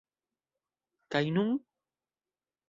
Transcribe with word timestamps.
Kaj 1.17 1.21
nun? 1.37 1.53